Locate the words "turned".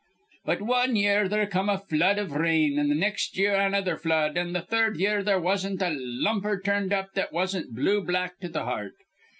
6.59-6.91